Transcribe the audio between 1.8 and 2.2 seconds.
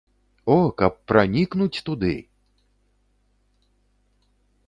туды!